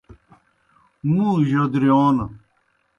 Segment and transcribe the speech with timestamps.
[1.11, 2.17] مُوں جودرِیون